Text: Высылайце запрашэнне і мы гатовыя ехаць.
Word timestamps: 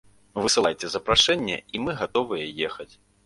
Высылайце 0.43 0.89
запрашэнне 0.93 1.57
і 1.79 1.83
мы 1.85 1.91
гатовыя 2.01 2.51
ехаць. 2.71 2.91